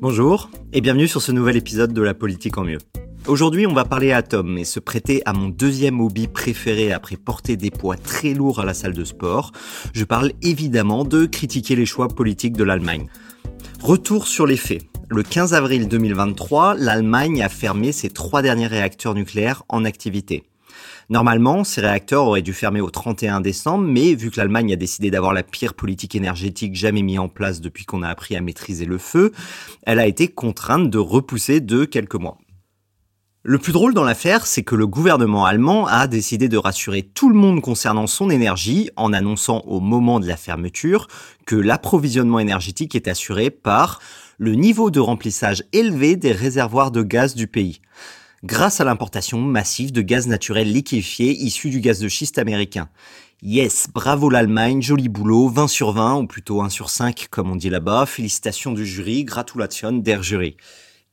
[0.00, 2.78] Bonjour et bienvenue sur ce nouvel épisode de La politique en mieux.
[3.26, 7.58] Aujourd'hui, on va parler atomes et se prêter à mon deuxième hobby préféré après porter
[7.58, 9.52] des poids très lourds à la salle de sport.
[9.92, 13.08] Je parle évidemment de critiquer les choix politiques de l'Allemagne.
[13.82, 14.86] Retour sur les faits.
[15.10, 20.44] Le 15 avril 2023, l'Allemagne a fermé ses trois derniers réacteurs nucléaires en activité.
[21.10, 25.10] Normalement, ces réacteurs auraient dû fermer au 31 décembre, mais vu que l'Allemagne a décidé
[25.10, 28.84] d'avoir la pire politique énergétique jamais mise en place depuis qu'on a appris à maîtriser
[28.84, 29.32] le feu,
[29.82, 32.38] elle a été contrainte de repousser de quelques mois.
[33.42, 37.28] Le plus drôle dans l'affaire, c'est que le gouvernement allemand a décidé de rassurer tout
[37.28, 41.08] le monde concernant son énergie en annonçant au moment de la fermeture
[41.44, 43.98] que l'approvisionnement énergétique est assuré par
[44.38, 47.80] le niveau de remplissage élevé des réservoirs de gaz du pays
[48.42, 52.88] grâce à l'importation massive de gaz naturel liquéfié issu du gaz de schiste américain.
[53.42, 57.56] Yes, bravo l'Allemagne, joli boulot, 20 sur 20, ou plutôt 1 sur 5 comme on
[57.56, 60.56] dit là-bas, félicitations du jury, gratulation der jury.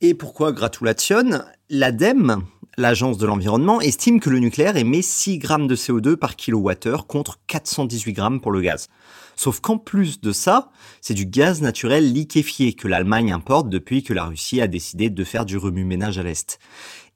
[0.00, 1.42] Et pourquoi gratulation?
[1.70, 2.44] L'ADEME,
[2.76, 7.40] l'Agence de l'environnement, estime que le nucléaire émet 6 grammes de CO2 par kilowattheure contre
[7.46, 8.88] 418 grammes pour le gaz.
[9.36, 14.12] Sauf qu'en plus de ça, c'est du gaz naturel liquéfié que l'Allemagne importe depuis que
[14.12, 16.58] la Russie a décidé de faire du remue-ménage à l'Est.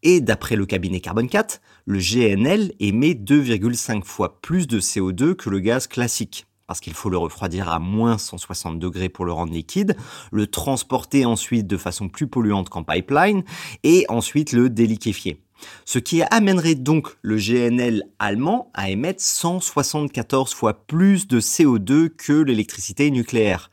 [0.03, 5.49] Et d'après le cabinet Carbon 4, le GNL émet 2,5 fois plus de CO2 que
[5.49, 9.53] le gaz classique parce qu'il faut le refroidir à moins 160 degrés pour le rendre
[9.53, 9.95] liquide,
[10.31, 13.43] le transporter ensuite de façon plus polluante qu'en pipeline,
[13.83, 15.43] et ensuite le déliquéfier.
[15.85, 22.33] Ce qui amènerait donc le GNL allemand à émettre 174 fois plus de CO2 que
[22.33, 23.71] l'électricité nucléaire.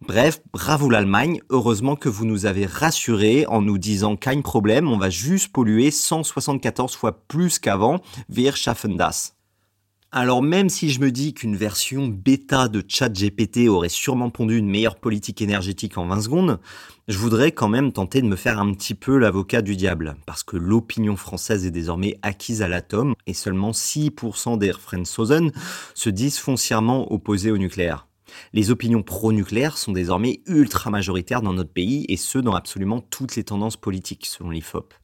[0.00, 4.96] Bref, bravo l'Allemagne, heureusement que vous nous avez rassurés en nous disant qu'un problème, on
[4.96, 9.34] va juste polluer 174 fois plus qu'avant, wir schaffen das.
[10.10, 14.70] Alors même si je me dis qu'une version bêta de ChatGPT aurait sûrement pondu une
[14.70, 16.60] meilleure politique énergétique en 20 secondes,
[17.08, 20.44] je voudrais quand même tenter de me faire un petit peu l'avocat du diable, parce
[20.44, 25.52] que l'opinion française est désormais acquise à l'atome et seulement 6% des Franzosen
[25.94, 28.07] se disent foncièrement opposés au nucléaire.
[28.52, 33.36] Les opinions pro-nucléaires sont désormais ultra majoritaires dans notre pays et ce dans absolument toutes
[33.36, 34.94] les tendances politiques selon l'IFOP.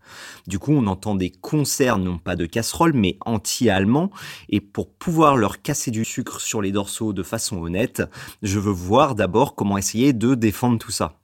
[0.46, 4.10] Du coup, on entend des concerts non pas de casseroles mais anti-allemands
[4.48, 8.02] et pour pouvoir leur casser du sucre sur les dorsaux de façon honnête,
[8.42, 11.18] je veux voir d'abord comment essayer de défendre tout ça.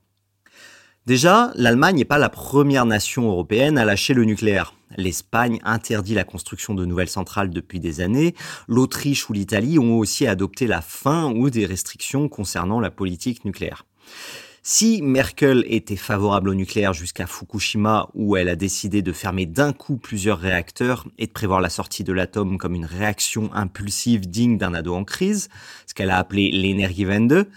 [1.07, 4.75] Déjà, l'Allemagne n'est pas la première nation européenne à lâcher le nucléaire.
[4.97, 8.35] L'Espagne interdit la construction de nouvelles centrales depuis des années.
[8.67, 13.85] L'Autriche ou l'Italie ont aussi adopté la fin ou des restrictions concernant la politique nucléaire.
[14.63, 19.73] Si Merkel était favorable au nucléaire jusqu'à Fukushima, où elle a décidé de fermer d'un
[19.73, 24.59] coup plusieurs réacteurs et de prévoir la sortie de l'atome comme une réaction impulsive digne
[24.59, 25.49] d'un ado en crise,
[25.87, 27.47] ce qu'elle a appelé l'énergiewende,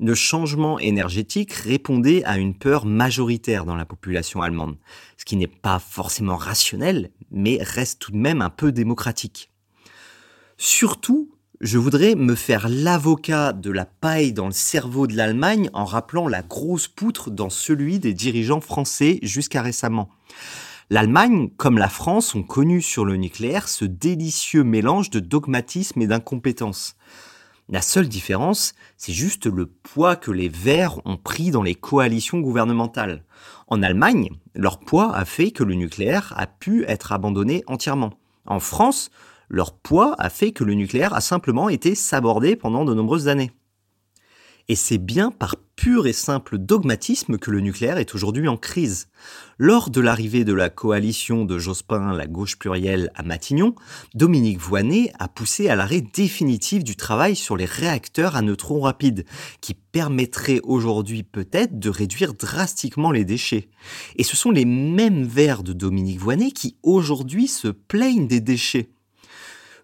[0.00, 4.78] le changement énergétique répondait à une peur majoritaire dans la population allemande,
[5.18, 9.50] ce qui n'est pas forcément rationnel, mais reste tout de même un peu démocratique.
[10.56, 11.33] Surtout,
[11.64, 16.28] je voudrais me faire l'avocat de la paille dans le cerveau de l'Allemagne en rappelant
[16.28, 20.10] la grosse poutre dans celui des dirigeants français jusqu'à récemment.
[20.90, 26.06] L'Allemagne, comme la France, ont connu sur le nucléaire ce délicieux mélange de dogmatisme et
[26.06, 26.96] d'incompétence.
[27.70, 32.40] La seule différence, c'est juste le poids que les Verts ont pris dans les coalitions
[32.40, 33.24] gouvernementales.
[33.68, 38.12] En Allemagne, leur poids a fait que le nucléaire a pu être abandonné entièrement.
[38.44, 39.10] En France,
[39.54, 43.52] leur poids a fait que le nucléaire a simplement été sabordé pendant de nombreuses années.
[44.68, 49.08] Et c'est bien par pur et simple dogmatisme que le nucléaire est aujourd'hui en crise.
[49.58, 53.74] Lors de l'arrivée de la coalition de Jospin, la gauche plurielle, à Matignon,
[54.14, 59.26] Dominique Voynet a poussé à l'arrêt définitif du travail sur les réacteurs à neutrons rapides,
[59.60, 63.68] qui permettrait aujourd'hui peut-être de réduire drastiquement les déchets.
[64.16, 68.88] Et ce sont les mêmes vers de Dominique Voynet qui aujourd'hui se plaignent des déchets.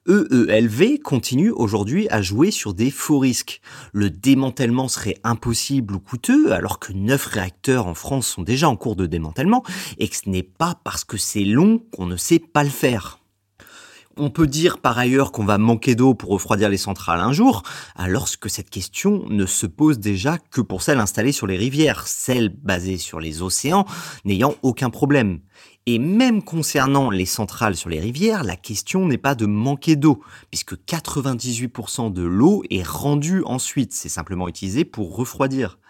[0.08, 3.61] EELV continue aujourd'hui à jouer sur des faux risques.
[3.93, 8.76] Le démantèlement serait impossible ou coûteux alors que 9 réacteurs en France sont déjà en
[8.76, 9.62] cours de démantèlement
[9.99, 13.19] et que ce n'est pas parce que c'est long qu'on ne sait pas le faire.
[14.17, 17.62] On peut dire par ailleurs qu'on va manquer d'eau pour refroidir les centrales un jour,
[17.94, 22.06] alors que cette question ne se pose déjà que pour celles installées sur les rivières,
[22.06, 23.87] celles basées sur les océans
[24.25, 25.41] n'ayant aucun problème.
[25.92, 30.22] Et même concernant les centrales sur les rivières, la question n'est pas de manquer d'eau,
[30.48, 35.81] puisque 98% de l'eau est rendue ensuite, c'est simplement utilisé pour refroidir.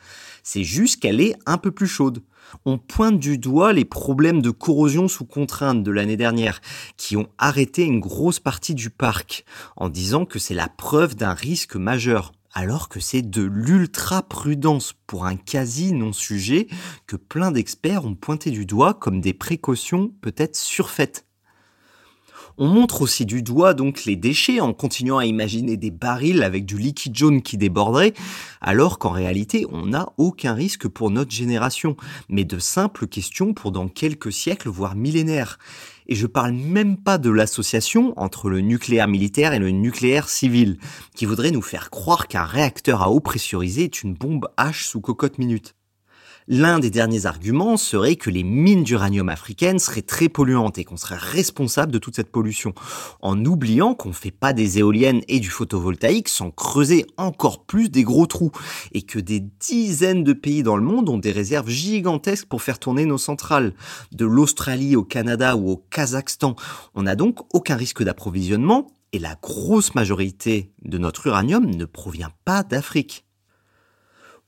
[0.42, 2.22] C'est juste qu'elle est un peu plus chaude.
[2.64, 6.62] On pointe du doigt les problèmes de corrosion sous contrainte de l'année dernière,
[6.96, 9.44] qui ont arrêté une grosse partie du parc,
[9.76, 15.26] en disant que c'est la preuve d'un risque majeur alors que c'est de l'ultra-prudence pour
[15.26, 16.68] un quasi non-sujet
[17.06, 21.26] que plein d'experts ont pointé du doigt comme des précautions peut-être surfaites.
[22.62, 26.66] On montre aussi du doigt donc les déchets en continuant à imaginer des barils avec
[26.66, 28.12] du liquide jaune qui déborderait,
[28.60, 31.96] alors qu'en réalité on n'a aucun risque pour notre génération,
[32.28, 35.58] mais de simples questions pour dans quelques siècles voire millénaires.
[36.06, 40.76] Et je parle même pas de l'association entre le nucléaire militaire et le nucléaire civil,
[41.14, 45.00] qui voudrait nous faire croire qu'un réacteur à eau pressurisée est une bombe H sous
[45.00, 45.76] cocotte minute.
[46.52, 50.96] L'un des derniers arguments serait que les mines d'uranium africaines seraient très polluantes et qu'on
[50.96, 52.74] serait responsable de toute cette pollution,
[53.22, 57.88] en oubliant qu'on ne fait pas des éoliennes et du photovoltaïque sans creuser encore plus
[57.88, 58.50] des gros trous,
[58.90, 62.80] et que des dizaines de pays dans le monde ont des réserves gigantesques pour faire
[62.80, 63.72] tourner nos centrales,
[64.10, 66.56] de l'Australie au Canada ou au Kazakhstan.
[66.96, 72.32] On n'a donc aucun risque d'approvisionnement, et la grosse majorité de notre uranium ne provient
[72.44, 73.24] pas d'Afrique.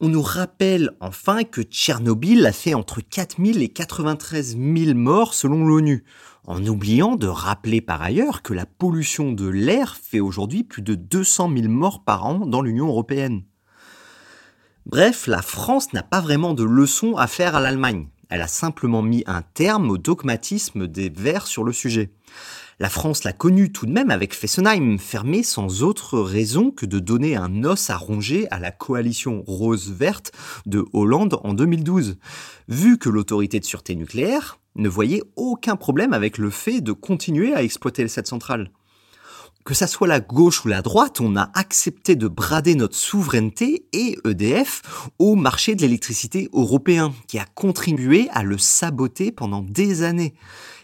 [0.04, 5.64] On nous rappelle enfin que Tchernobyl a fait entre 4000 et 93 000 morts selon
[5.64, 6.02] l'ONU,
[6.44, 10.96] en oubliant de rappeler par ailleurs que la pollution de l'air fait aujourd'hui plus de
[10.96, 13.44] 200 000 morts par an dans l'Union européenne.
[14.86, 18.08] Bref, la France n'a pas vraiment de leçon à faire à l'Allemagne.
[18.28, 22.10] Elle a simplement mis un terme au dogmatisme des Verts sur le sujet.
[22.78, 26.98] La France l'a connu tout de même avec Fessenheim, fermé sans autre raison que de
[26.98, 30.32] donner un os à ronger à la coalition rose-verte
[30.66, 32.16] de Hollande en 2012,
[32.68, 37.54] vu que l'autorité de sûreté nucléaire ne voyait aucun problème avec le fait de continuer
[37.54, 38.70] à exploiter cette centrale
[39.64, 43.86] que ça soit la gauche ou la droite, on a accepté de brader notre souveraineté
[43.92, 44.82] et EDF
[45.18, 50.34] au marché de l'électricité européen, qui a contribué à le saboter pendant des années,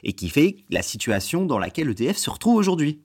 [0.05, 3.01] et qui fait la situation dans laquelle EDF se retrouve aujourd'hui.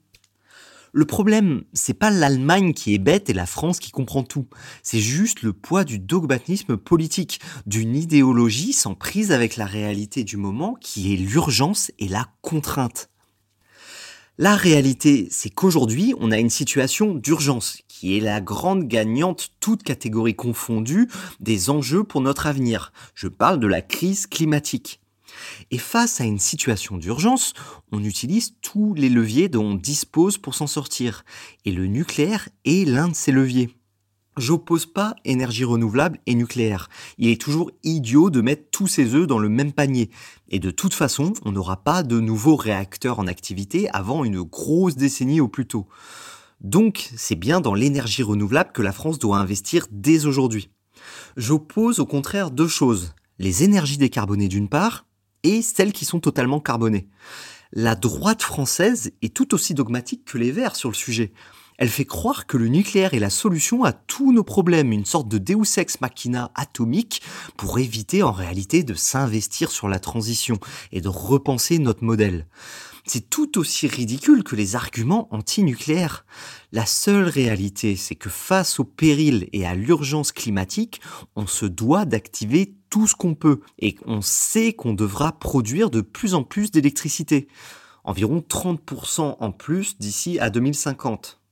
[0.96, 4.46] Le problème, c'est pas l'Allemagne qui est bête et la France qui comprend tout.
[4.84, 10.36] C'est juste le poids du dogmatisme politique, d'une idéologie sans prise avec la réalité du
[10.36, 13.10] moment qui est l'urgence et la contrainte.
[14.36, 19.84] La réalité, c'est qu'aujourd'hui, on a une situation d'urgence qui est la grande gagnante, toute
[19.84, 22.92] catégorie confondue, des enjeux pour notre avenir.
[23.14, 25.00] Je parle de la crise climatique.
[25.70, 27.54] Et face à une situation d'urgence,
[27.92, 31.24] on utilise tous les leviers dont on dispose pour s'en sortir.
[31.64, 33.70] Et le nucléaire est l'un de ces leviers.
[34.36, 36.88] J'oppose pas énergie renouvelable et nucléaire.
[37.18, 40.10] Il est toujours idiot de mettre tous ses œufs dans le même panier.
[40.48, 44.96] Et de toute façon, on n'aura pas de nouveaux réacteurs en activité avant une grosse
[44.96, 45.86] décennie au plus tôt.
[46.60, 50.70] Donc, c'est bien dans l'énergie renouvelable que la France doit investir dès aujourd'hui.
[51.36, 53.14] J'oppose au contraire deux choses.
[53.38, 55.06] Les énergies décarbonées d'une part,
[55.42, 57.08] et celles qui sont totalement carbonées.
[57.72, 61.32] La droite française est tout aussi dogmatique que les Verts sur le sujet.
[61.76, 65.28] Elle fait croire que le nucléaire est la solution à tous nos problèmes, une sorte
[65.28, 67.20] de Deus ex machina atomique
[67.56, 70.58] pour éviter en réalité de s'investir sur la transition
[70.92, 72.46] et de repenser notre modèle.
[73.06, 76.24] C'est tout aussi ridicule que les arguments anti-nucléaires.
[76.72, 81.02] La seule réalité, c'est que face au péril et à l'urgence climatique,
[81.36, 86.00] on se doit d'activer tout ce qu'on peut et on sait qu'on devra produire de
[86.00, 87.48] plus en plus d'électricité.
[88.04, 91.43] Environ 30% en plus d'ici à 2050.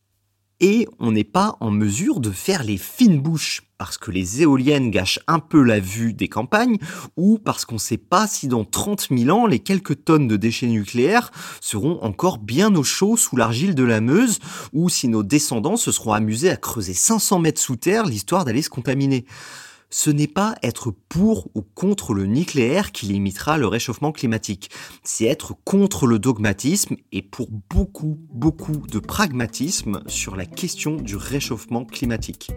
[0.64, 4.92] Et on n'est pas en mesure de faire les fines bouches parce que les éoliennes
[4.92, 6.78] gâchent un peu la vue des campagnes
[7.16, 10.36] ou parce qu'on ne sait pas si dans 30 000 ans, les quelques tonnes de
[10.36, 14.38] déchets nucléaires seront encore bien au chaud sous l'argile de la Meuse
[14.72, 18.62] ou si nos descendants se seront amusés à creuser 500 mètres sous terre l'histoire d'aller
[18.62, 19.26] se contaminer
[19.92, 24.70] ce n'est pas être pour ou contre le nucléaire qui limitera le réchauffement climatique,
[25.04, 31.14] c'est être contre le dogmatisme et pour beaucoup, beaucoup de pragmatisme sur la question du
[31.14, 32.50] réchauffement climatique.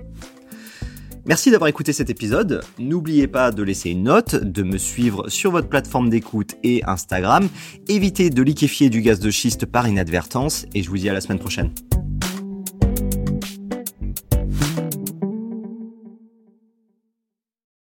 [1.27, 2.63] Merci d'avoir écouté cet épisode.
[2.79, 7.49] N'oubliez pas de laisser une note, de me suivre sur votre plateforme d'écoute et Instagram.
[7.87, 11.21] Évitez de liquéfier du gaz de schiste par inadvertance et je vous dis à la
[11.21, 11.71] semaine prochaine.